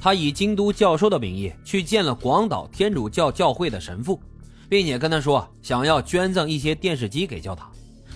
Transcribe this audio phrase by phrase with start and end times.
[0.00, 4.20] 他以京都教授的名义去见了广岛天主教教会的神父，
[4.68, 7.70] 并且跟他说想要捐赠一些电视机给教堂。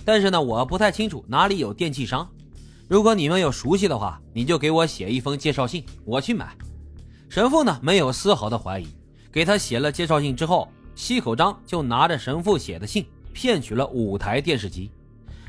[0.05, 2.27] 但是呢，我不太清楚哪里有电器商。
[2.87, 6.55] 如果你们有熟悉的话，你就给我写一封介绍信，我去买。
[7.29, 8.87] 神父呢，没有丝毫的怀疑，
[9.31, 14.91] 给他写了介绍信之后，西口章就拿着神父写的信，骗取了五台电视机，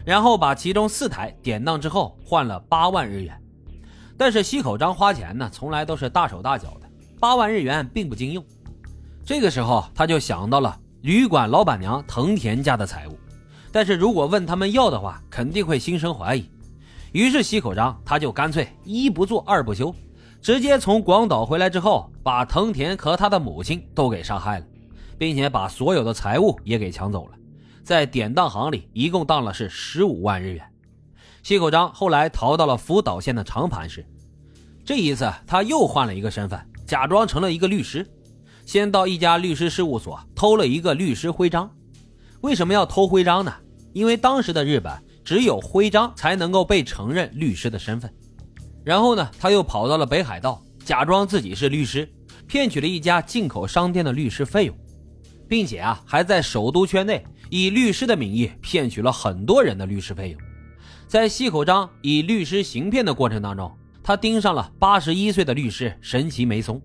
[0.05, 3.39] 然后把其中四台典当之后换了八万日元。
[4.17, 6.89] 但是西口章花钱呢，从来都是大手大脚的，
[7.19, 8.45] 八万日元并不经用。
[9.25, 13.19] 这个时候，他就想到了旅馆老板娘藤田家的财物。
[13.73, 16.49] 但是如果问他们要的话，肯定会心生怀疑。
[17.13, 19.93] 于是西口章他就干脆一不做二不休，
[20.41, 24.67] 直接从广岛回来之后，把藤田和他的母亲都给杀害了，
[25.19, 27.33] 并且把所有的财物也给抢走了。
[27.83, 30.65] 在典当行里一共当了是十五万日元。
[31.45, 34.03] 西口章后来逃到了福岛县的长盘市，
[34.83, 38.11] 这一次他又换了一个身份，假装成了一个律师，
[38.65, 41.71] 先到一家律师事务所偷了一个律师徽章。
[42.41, 43.53] 为什么要偷徽章呢？
[43.93, 44.91] 因为当时的日本
[45.23, 48.11] 只有徽章才能够被承认律师的身份，
[48.83, 52.11] 然后呢，他又跑到了北海道，假装自己是律师，
[52.47, 54.75] 骗取了一家进口商店的律师费用，
[55.47, 60.41] 并且啊，还在首都圈内以律师的名义骗取了很多人的律师费用。
[61.07, 63.71] 在西口章以律师行骗的过程当中，
[64.03, 66.81] 他盯上了八十一岁的律师神奇梅松。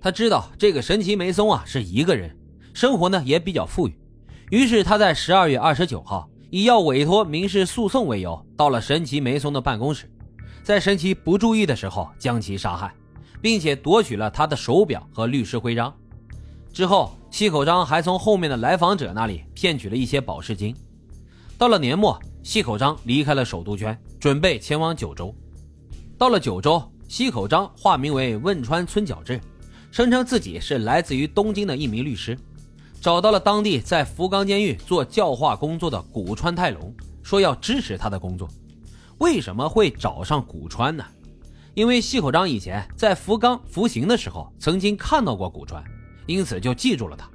[0.00, 2.36] 他知道这个神奇梅松啊是一个人，
[2.74, 3.96] 生活呢也比较富裕。
[4.50, 10.10] 于是他在十二月二十九号以要委托民事诉讼为由，到了神奇梅松的办公室，
[10.62, 12.92] 在神奇不注意的时候将其杀害，
[13.40, 15.94] 并且夺取了他的手表和律师徽章。
[16.72, 20.74] 之后，西口章还从后面的来访者那里骗取了一些保释金。
[21.56, 25.34] 到了年末，西口章离开了首都圈，准备前往九州。
[26.16, 29.38] 到了九州，西口章化名为汶川村角志，
[29.90, 32.36] 声称自己是来自于东京的一名律师。
[32.98, 38.48] 找到了当地在福冈监狱做教化工作的古川泰隆，说要支持他的工作。
[39.18, 41.04] 为什么会找上古川呢？
[41.74, 45.84] 因为西口章以前在福冈服刑的时候曾经看到过古川，
[46.26, 47.30] 因此就记住了他。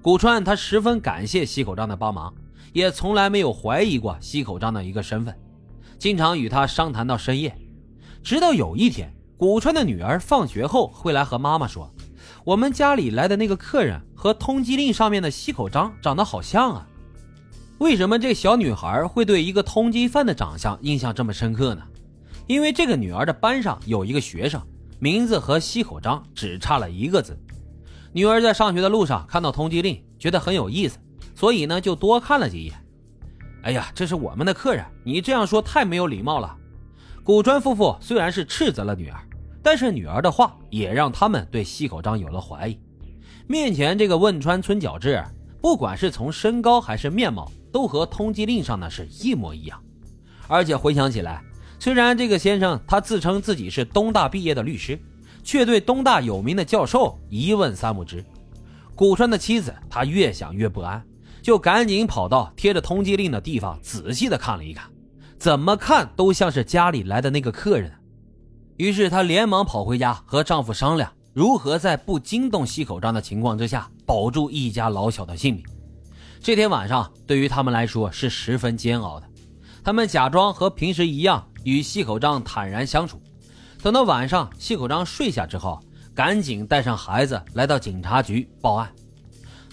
[0.00, 2.34] 古川他十分感谢西口章的帮忙，
[2.78, 5.34] 也从来没有怀疑过西口章的一个身份，
[5.98, 7.52] 经常与他商谈到深夜。
[8.22, 11.92] 直到有一天，古川的女儿放学后会来和妈妈说。
[12.44, 16.86] 我们家里来的那个客人和通缉令上面的西口章长得好像啊，
[17.78, 21.82] 为什么这小女孩会对一个通缉犯的长相印象这么深刻呢？
[22.46, 24.62] 因为这个女儿的班上有一个学生，
[25.00, 27.36] 名字和西口章只差了一个字。
[28.12, 30.96] 女儿在上学的路上看到通缉令，觉得很有意思，
[31.38, 32.74] 所以呢就多看了几眼。
[33.62, 36.56] 哎呀，这是我们的客人，你这样说太没有礼貌了。
[37.22, 39.20] 古川夫妇虽然是斥责了女儿。
[39.60, 42.78] 但是女儿的话也让他们对西口章有了怀疑。
[43.46, 45.22] 面前这个汶川村角志，
[45.60, 49.78] 不管是从身高还是面貌，都和通缉令上的是一模一样。
[50.46, 51.42] 而且回想起来，
[51.78, 54.98] 虽然这个先生他自称自己是东大毕业的律师，
[55.42, 58.24] 却对东大有名的教授一问三不知。
[58.94, 61.04] 古川的妻子他越想越不安，
[61.42, 64.90] 就赶紧跑到贴着通缉令的地方仔细的看了一看，
[65.38, 67.92] 怎么看都像是家里来的那个客人。
[68.76, 75.64] 于是她连忙跑回家和丈夫商量，如何在不惊动西口章的情况之下保住一家老小的性命。
[76.40, 79.26] 这天晚上对于他们来说是十分煎熬的。
[79.82, 83.20] 他们假装和平时一样与西口章坦然相处。
[83.82, 85.80] 等到晚上西口章睡下之后，
[86.14, 88.88] 赶紧带上孩子来到警察局报案。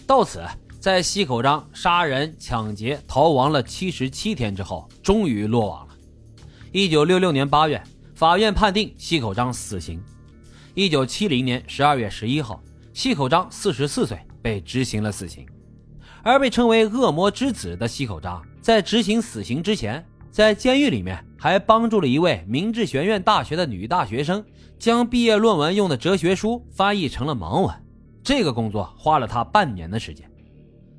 [0.08, 0.44] 到此，
[0.85, 5.96] 在西口章杀人、抢劫、逃亡了七十七天之后，终于落网了。
[6.72, 7.81] 一九六六年八月。
[8.13, 10.00] 法院判定西口章死刑。
[10.75, 12.62] 一九七零年十二月十一号，
[12.94, 15.44] 西口章四十四岁被执行了死刑。
[16.22, 24.45] 而被称为“恶魔之子”的西口章，在执行死刑之前，在监狱里面还帮助了一位明治学院大学的女大学生，
[24.78, 27.75] 将毕业论文用的哲学书翻译成了盲文。
[28.24, 30.30] 这个工作花了他半年的时间。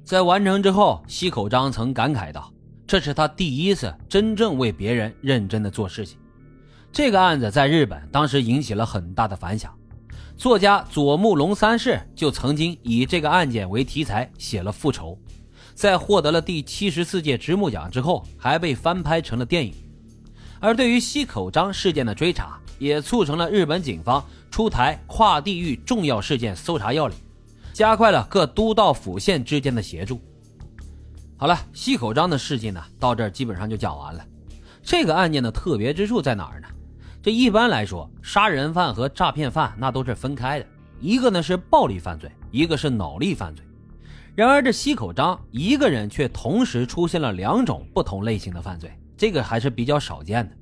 [0.07, 2.49] 在完成之后，西口章曾感慨道
[2.87, 6.17] ：“这是他第一次真正为别人认真的做事情。”
[6.93, 9.77] 这个案子在日本当时引起了很大的反响，
[10.37, 15.19] 作家佐木龙三世就曾经以这个案件为题材写了《复仇》，
[15.75, 19.75] 在获得了第七十四届直木奖之后，还被翻拍成了电影。
[20.61, 27.19] 而对于西口章事件的追查，也促成了日本警方出台跨地域重要事件搜查要领，
[27.77, 30.19] 加快了各都道府县之间的协助。
[31.37, 34.25] 好了，西口章的事迹呢，到这儿基本上就讲完了。
[34.83, 36.69] 这个案件的特别之处在哪儿呢？
[37.23, 40.67] 这一般来说，杀人犯和诈骗犯那都是分开的，
[41.03, 43.63] 一个呢是暴力犯罪，一个是脑力犯罪。
[44.35, 50.57] 然而这西口章一个人却同时出现了两种不同类型的犯罪，这个还是比较少见的。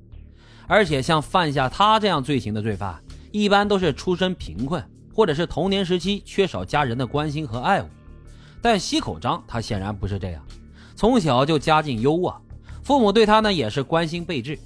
[0.67, 3.01] 而且像犯下他这样罪行的罪犯，
[3.31, 4.83] 一般都是出身贫困，
[5.15, 7.89] 或者是童年时期缺少家人的关心和爱护。
[8.61, 10.45] 但西口章他显然不是这样，
[10.95, 12.35] 从小就家境优渥，
[12.83, 14.59] 父母对他呢也是关心备至，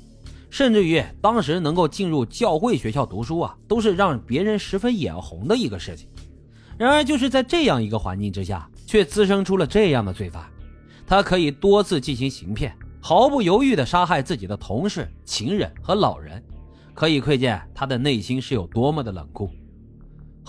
[0.49, 6.09] 甚至于当时能够进入教会学校读书啊，都是让别人十分眼红的一个事情。
[6.77, 8.67] 然而就是在这样一个环境之下。
[8.89, 10.43] 却滋生出了这样的罪犯，
[11.05, 16.43] 他可以多次进行行骗，毫不犹豫地杀害自己的同事、情人和老人，
[16.95, 19.47] 可以窥见他的内心是有多么的冷酷。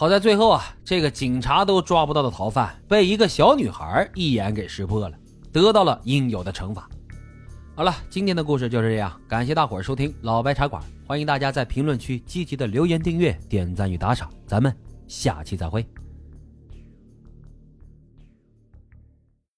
[0.01, 5.15] 好在最后啊，这个警察都抓不到的逃犯被一个小女孩一眼给识破了，
[5.53, 6.89] 得到了应有的惩罚。
[7.75, 14.75] 好了，今天的故事就是这样，感谢大伙儿收听老白茶馆，欢迎大家在评论区积极的留言、订阅、点赞与打赏，咱们
[15.07, 15.87] 下期再会。